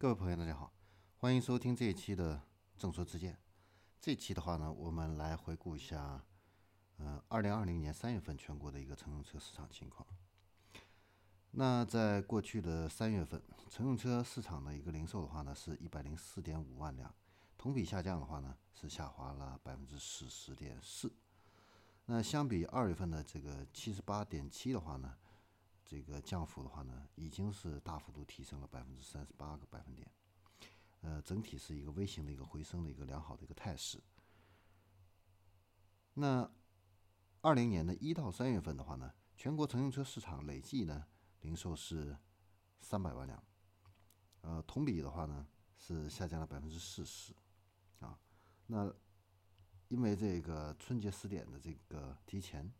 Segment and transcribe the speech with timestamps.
[0.00, 0.72] 各位朋友，大家好，
[1.18, 2.40] 欢迎收听这一期的
[2.78, 3.38] 正说之见。
[4.00, 6.24] 这期的话呢，我们来回顾一下，
[6.96, 10.08] 呃，二零二零年三月份全国的一个乘用车市场情况。
[11.50, 17.14] 那在过去的三月份，乘用车市场的一个零售的话呢，是一百零四点五万辆，
[17.58, 21.12] 同比下降的话呢，是下滑了百分之四十点四。
[22.06, 25.14] 那相比二月份的这个七十八点七的话呢？
[25.90, 30.08] 这个降幅的话呢，已经是大幅度提升了百分之三十八个百分点，
[31.00, 34.00] 呃，整体是一个微型的一个回升的一个良好的一个态势。
[36.14, 36.48] 那
[37.40, 41.04] 二零年的一到三月份的话呢，全国乘用车市场累计呢
[41.40, 42.16] 零售是
[42.80, 43.42] 三百万辆，
[44.42, 45.44] 呃，同比的话呢
[45.76, 47.34] 是下降了百分之四十，
[47.98, 48.16] 啊，
[48.68, 48.94] 那
[49.88, 52.72] 因为这个春节时点的这个提前。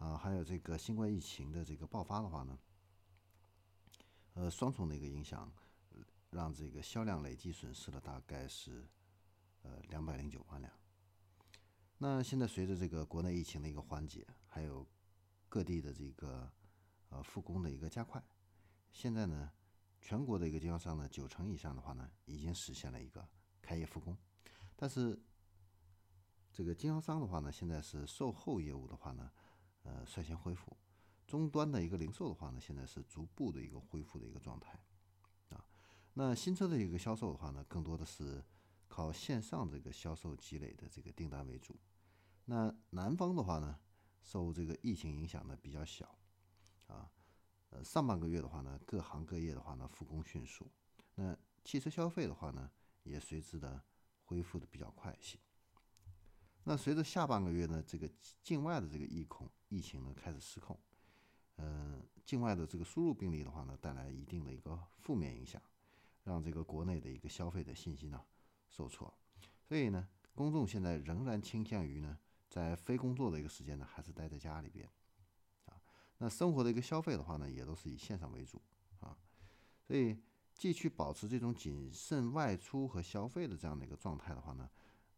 [0.00, 2.58] 啊，还有这个新冠疫情的这个爆发的话呢，
[4.32, 5.52] 呃，双重的一个影响，
[6.30, 8.88] 让这个销量累计损失了大概是
[9.60, 10.72] 呃两百零九万辆。
[11.98, 14.86] 那现在随着这个国内疫情的一个缓解，还有
[15.50, 16.50] 各地的这个
[17.10, 18.24] 呃复工的一个加快，
[18.90, 19.52] 现在呢，
[20.00, 23.28] 全国的一个经销商呢，九成以上的话呢，已经实现了一个
[23.60, 24.16] 开业复工。
[24.76, 25.20] 但是
[26.50, 29.30] 这个经销商的话呢，现在是售后业务的话呢。
[29.90, 30.76] 呃，率先恢复，
[31.26, 34.78] 终端的一个零售的话呢，现在是逐步的一个恢复的一个状态，
[35.48, 35.66] 啊，
[36.14, 38.44] 那新车的一个销售的话呢，更多的是
[38.86, 41.76] 靠线上这个销售积累的这个订单为主。
[42.44, 43.80] 那南方的话呢，
[44.22, 46.16] 受这个疫情影响呢比较小，
[46.86, 47.10] 啊，
[47.70, 50.70] 呃，上半个月的话呢，各行各业的话呢复工迅速，
[51.16, 52.70] 那汽车消费的话呢，
[53.02, 53.82] 也随之的
[54.22, 55.36] 恢复的比较快一些。
[56.64, 58.08] 那随着下半个月呢，这个
[58.42, 60.78] 境外的这个疫控疫情呢开始失控，
[61.56, 65.62] 嗯，境外的这个输入病例的话呢，带来一定的一个负面影响，
[66.24, 68.22] 让这个国内的一个消费的信心呢
[68.68, 69.16] 受挫，
[69.62, 72.18] 所以呢，公众现在仍然倾向于呢，
[72.48, 74.86] 在非工作的一个时间呢，还是待在家里边，
[75.64, 75.80] 啊，
[76.18, 78.60] 那生活的一个消费的话呢，也都是以线上为主，
[78.98, 79.16] 啊，
[79.86, 80.18] 所以
[80.54, 84.68] 继续保持这种谨慎外出和消费的这样的一个状态的话呢。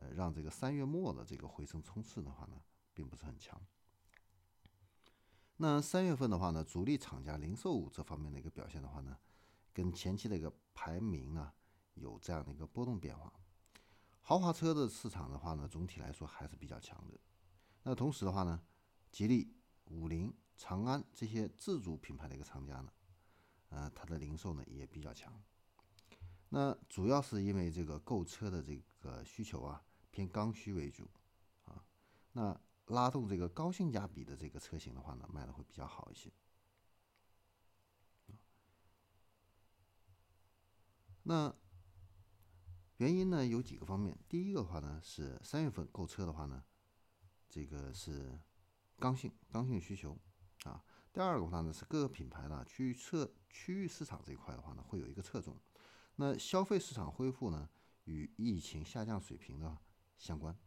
[0.00, 2.62] 呃，让这个三月末的这个回升冲刺的话呢，
[2.94, 3.60] 并不是很强。
[5.58, 9.16] 那三月份的话呢，主力厂家零售这方面的一个表现的话呢，
[9.72, 11.52] 跟前期的一个排名啊，
[11.94, 13.32] 有这样的一个波动变化。
[14.22, 17.18] 豪华车的市场的话呢，总体来说还是比较强的。
[17.82, 18.60] 那同时的话呢，
[19.10, 19.54] 吉利、
[19.84, 22.92] 五菱、长安这些自主品牌的一个厂家呢，
[23.68, 25.32] 呃，它的零售呢也比较强。
[26.48, 29.82] 那主要是因为这个购车的这个需求啊。
[30.10, 31.08] 偏刚需为主，
[31.66, 31.84] 啊，
[32.32, 36.30] 那拉动这个高性价比的这个车型的话呢，卖的会比较好一些。
[41.22, 41.54] 那
[42.96, 46.64] 原因呢有几个方面，第一个的话呢是三月份购车的话呢，
[47.48, 48.38] 这个是
[48.98, 50.18] 刚性刚性需求
[50.64, 50.82] 啊。
[51.12, 55.56] 第二个的话呢是各个品牌呢区域侧区域市场这一块的话呢会有一个侧重。
[56.16, 57.68] 那消费市场恢复呢
[58.04, 59.78] 与疫情下降水平的。
[60.18, 60.58] 相关，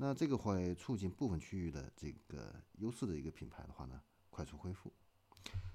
[0.00, 4.00] 那这个会促进部分区域的这个优势的一个品牌的话呢，
[4.30, 4.92] 快速恢复。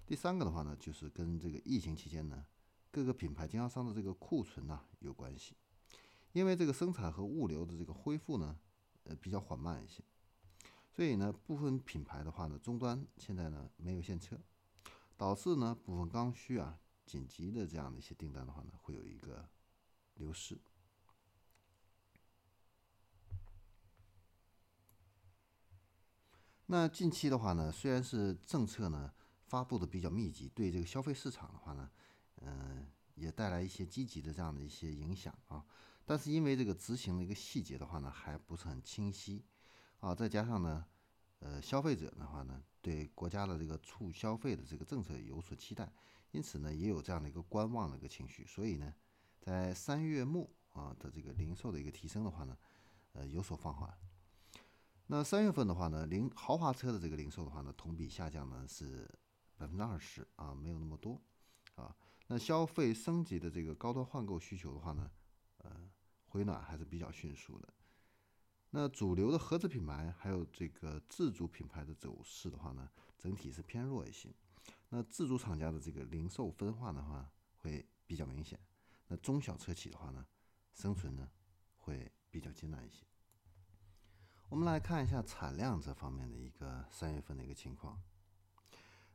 [0.05, 2.45] 第三个的话呢，就是跟这个疫情期间呢，
[2.89, 5.55] 各个品牌经销商的这个库存呢有关系，
[6.31, 8.57] 因为这个生产和物流的这个恢复呢，
[9.03, 10.01] 呃比较缓慢一些，
[10.89, 14.39] 所以呢，部分品牌的话呢，终端现在呢没有现车，
[15.17, 19.49] 导致呢部分刚需啊紧急的这样的一些订单的话呢，会有一个
[20.15, 20.57] 流失。
[26.73, 29.13] 那近期的话呢，虽然是政策呢
[29.45, 31.87] 发布的比较密集，对这个消费市场的话呢，
[32.41, 35.63] 嗯，也带来一些积极的这样的一些影响啊，
[36.03, 39.45] 但是因为这个执行的一个细节的话呢，还不是很清晰。
[39.99, 40.83] 啊，再加上呢，
[41.41, 45.93] 呃，消费者的话呢，对国家的这个促消费的这个政策有所期待，
[46.31, 48.91] 因此呢，也有这样的一个观望的一个情绪，所以呢，
[49.39, 52.57] 在三月末啊的这个零售的一个提升的话呢，
[53.11, 53.95] 呃，有所放缓。
[55.15, 59.07] 那三月份的话呢，零豪华车的这个零售的话呢，同比下降呢是
[59.55, 61.21] 百分之二十啊，没有那么多
[61.75, 61.95] 啊。
[62.25, 65.11] 那消费升级的这个高端换购需求的话呢，
[65.59, 65.87] 呃，
[66.25, 67.71] 回暖还是比较迅速的。
[68.71, 72.89] 那主流的合资品牌还有这个自主品牌的走势的话呢，
[73.19, 74.33] 整体是偏弱一些。
[74.89, 78.59] 那自主厂家的这个零售分化的话会比较明显。
[79.09, 80.25] 那中小车企的话呢，
[80.73, 81.29] 生存呢
[81.77, 83.05] 会比较艰难一些。
[84.53, 87.99] 我们来看一下产量这方面的一个三月份的一个情况。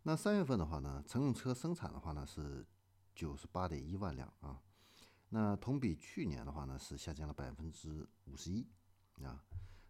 [0.03, 2.67] 那三月份的话呢，乘用车生产的话呢是
[3.15, 4.61] 九十八点一万辆啊，
[5.29, 8.67] 那同比去年的话呢，是下降了百分之五十一
[9.23, 9.45] 啊。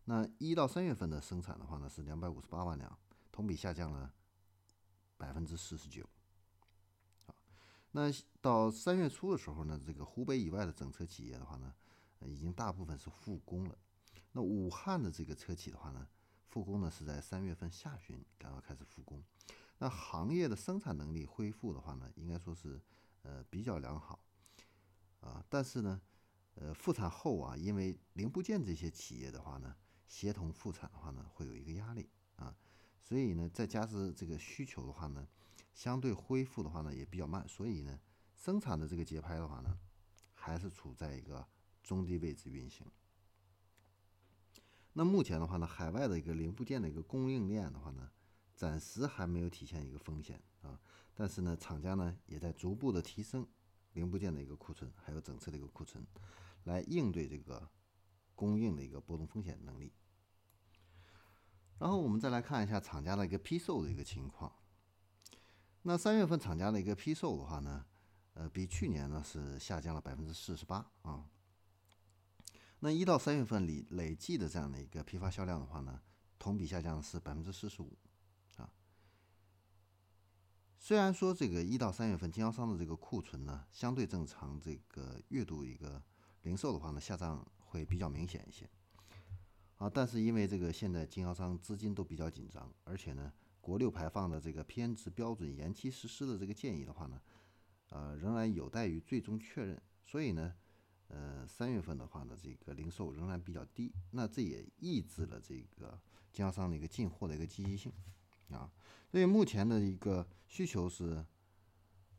[0.04, 2.98] 那一到三月份的生产的话呢，是两百五十八万辆，
[3.32, 4.12] 同比下降了
[5.16, 6.06] 百分之四十九。
[7.24, 7.32] 啊，
[7.92, 8.12] 那
[8.42, 11.74] 到三月初的时候呢，这个湖北以外的整车企业的话呢，
[12.26, 13.78] 已经大部分是复工了。
[14.38, 16.06] 那武汉的这个车企的话呢，
[16.46, 19.20] 复工呢是在三月份下旬刚刚开始复工。
[19.78, 22.80] 那行业的生产能力恢复的话呢，应该说是
[23.22, 24.20] 呃比较良好。
[25.18, 26.00] 啊，但是呢，
[26.54, 29.74] 呃，复产后啊，因为零部件这些企业的话呢，
[30.06, 32.54] 协同复产的话呢，会有一个压力啊，
[33.02, 35.26] 所以呢，再加之这个需求的话呢，
[35.74, 37.98] 相对恢复的话呢也比较慢，所以呢，
[38.36, 39.76] 生产的这个节拍的话呢，
[40.32, 41.44] 还是处在一个
[41.82, 42.86] 中低位置运行。
[44.92, 48.10] 那目前的话呢，海外的一个零部件的一个供应链的话呢，
[48.54, 50.78] 暂时还没有体现一个风险啊，
[51.14, 53.46] 但是呢，厂家呢也在逐步的提升。
[53.94, 56.06] 零部件的一个库存，还有整车的一个库存，
[56.64, 57.68] 来应对这个
[58.34, 59.92] 供应的一个波动风险能力。
[61.78, 64.52] 然后我们再来看一下厂家的一个批售的一个情况。
[65.82, 67.86] 那三月份厂家的一个批售的话呢，
[68.34, 71.24] 呃，比去年呢是下降了百分之四十八啊。
[72.80, 76.00] 那一到三月份里累计的这样的一个批发销量的话呢，
[76.38, 77.96] 同比下降是百分之四十五。
[78.56, 78.70] 啊。
[80.78, 86.00] 虽然说这个一到三月份经销商的这个库存呢相对正常，这个月度一个
[86.42, 88.70] 零售的话呢下降会比较明显一些，
[89.78, 97.20] 啊，但是因为这个现在经销商资金都比较紧张，而且呢国六排放的这个偏值标准延期实施的这个建议的话呢，
[97.90, 100.54] 呃，仍然有待于最终确认，所以呢，
[101.08, 106.00] 呃，三月份的话呢这个零售仍然比较低，那这也抑制了这个
[106.32, 107.92] 经销商的一个进货的一个积极性。
[108.50, 108.72] 啊，
[109.10, 111.22] 所以目前的一个需求是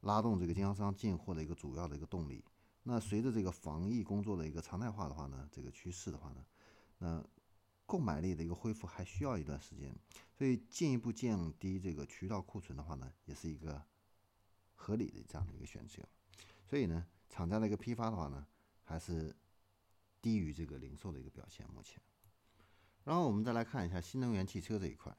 [0.01, 2.45] 拉动这个经销商进货的一个主要的一个动力。
[2.83, 6.45] 那随着这个防疫工作的一个常态化的话呢，这个趋势的话呢，
[6.99, 7.25] 那
[7.87, 9.95] 购买力的一个恢复还需要一段时间。
[10.35, 13.83] 所以进一步降低这个渠道库存的话呢，也是一个
[14.75, 16.01] 合理的这样的一个选择。
[16.63, 18.45] 所以呢，厂家的一个批发的话呢，
[18.89, 19.35] 还是
[20.19, 21.69] 低于这个零售的一个表现。
[21.69, 22.01] 目前，
[23.03, 25.15] 然后我们再来看一下新能源汽车这一块。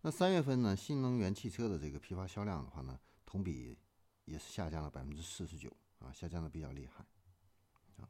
[0.00, 3.78] 那三月份呢，新能源汽车的这个批发销量的话呢，同比
[4.24, 7.04] 也是下降了百分之四十九啊，下降的比较厉害
[7.98, 8.08] 啊。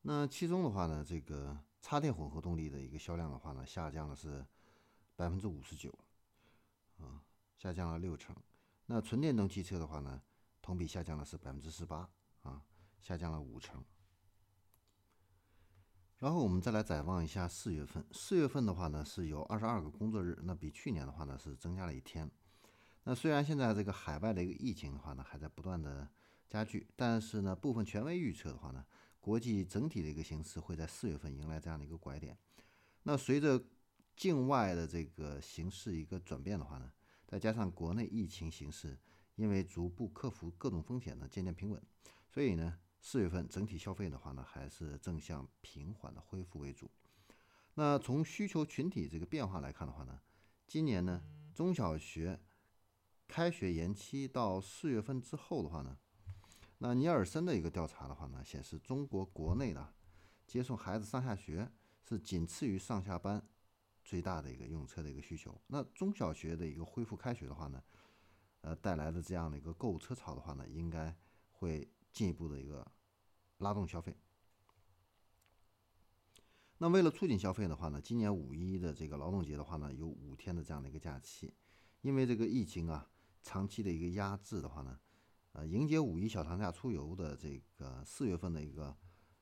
[0.00, 4.46] 那其中的话呢，这个插电混合动力的一个销量的话呢，下降了是
[5.14, 5.92] 百分之五十九
[6.96, 7.22] 啊，
[7.58, 8.34] 下降了六成。
[8.86, 10.22] 那纯电动汽车的话呢，
[10.62, 12.08] 同比下降的是百分之十八
[12.40, 12.64] 啊，
[13.00, 13.84] 下降了五成。
[16.18, 18.04] 然后我们再来展望一下四月份。
[18.10, 22.28] 四月份的话呢，是有二十二个工作日，那比去年的话呢是增加了一天。
[23.04, 26.08] 那虽然现在这个海外的一个疫情的话呢还在不断的
[26.48, 28.84] 加剧，但是呢部分权威预测的话呢，
[29.20, 32.36] 国际整体的一个形势会在四月份迎来这样的一个拐点。
[33.04, 33.64] 那随着
[34.16, 36.90] 境外的这个形势一个转变的话呢，
[37.28, 38.98] 再加上国内疫情形势
[39.36, 41.80] 因为逐步克服各种风险呢渐渐平稳，
[42.28, 42.76] 所以呢。
[43.00, 46.90] 四月份整体消费的话呢，还是正向平缓的恢复为主。
[47.74, 50.20] 那从需求群体这个变化来看的话呢，
[50.66, 51.22] 今年呢
[51.54, 52.40] 中小学
[53.28, 55.96] 开学延期到四月份之后的话呢，
[56.78, 59.94] 那尼尔森的一个调查的话呢，显示中国国内的
[60.46, 61.70] 接送孩子上下学
[62.02, 63.40] 是仅次于上下班
[64.04, 65.58] 最大的一个用车的一个需求。
[65.68, 67.82] 那中小学的一个恢复开学的话呢，
[68.62, 71.16] 呃带来的这样的一个购物车潮的话呢，应该
[71.52, 71.88] 会。
[72.12, 72.86] 进一步的一个
[73.58, 74.16] 拉动消费。
[76.78, 81.52] 那为了促进消费的话呢，今年五一的这个劳动节的话呢，有五天的这样的一个假期。
[82.02, 83.10] 因为这个疫情啊，
[83.42, 84.98] 长期的一个压制的话呢，
[85.52, 88.96] 呃，迎接五一小长假出游的这个四月份的一个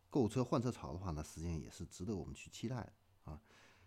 [0.09, 2.93] 购车换车潮的话呢，实际上也是值得我们去期待的
[3.25, 3.41] 啊。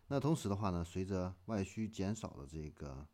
[0.08, 3.08] 那同时的话呢，随着外需减少的这个。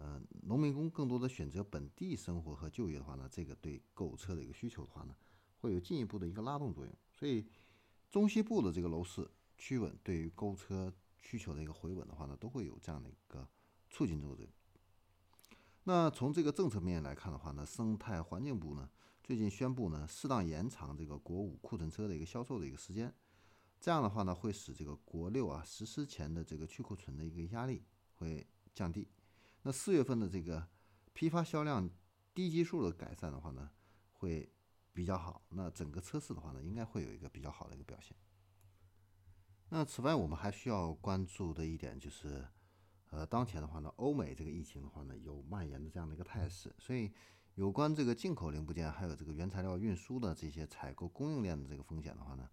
[0.00, 5.16] 呃，农民工更多的选择本地生活和就业的话呢，这个对购车的一个需求的话呢，
[5.58, 6.94] 会有进一步的一个拉动作用。
[7.12, 7.44] 所以，
[8.08, 13.48] 中西部的这个楼市趋稳，对于购车需求的一个回稳的话呢，都会有这样的一个
[13.90, 14.48] 促进作用。
[15.82, 18.88] 那从这个政策面来看的话呢，生态环境部呢
[19.24, 23.12] 最近宣布呢，适当延长这个国五库存车的一个销售的一个时间，
[23.80, 27.82] 这样的话呢，会使这个国六啊实施前的这个去库存的一个压力
[28.14, 29.08] 会降低。
[29.68, 30.66] 那四月份的这个
[31.12, 31.90] 批发销量
[32.34, 33.68] 低基数的改善的话呢，
[34.14, 34.50] 会
[34.94, 35.42] 比较好。
[35.50, 38.16] 那整个车市的话呢，应该会有一个比较好的一个表现。
[39.68, 42.48] 那此外，我们还需要关注的一点就是，
[43.10, 46.74] 呃，当前的话呢，欧美这个疫情的话呢，有蔓延的这样的一个态势。
[46.78, 47.12] 所以
[47.54, 52.48] 有关这个进口零部件还有这个原材料运输的这些采购供应链的这个风险的话呢，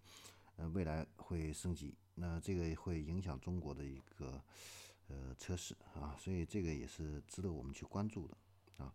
[0.56, 4.44] 呃，未来会升级，那这个会影响中国的一个
[5.08, 8.36] 呃测试啊，所以这个也是值得我们去关注的
[8.76, 8.92] 啊。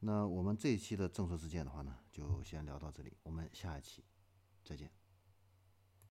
[0.00, 4.04] 那我们这一期的正说事件的话呢，就先聊到这里，我们下一期
[4.64, 4.90] 再见。